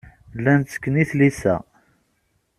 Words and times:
Llan 0.37 0.61
ttekken 0.61 0.99
i 1.01 1.03
tlisa. 1.09 1.55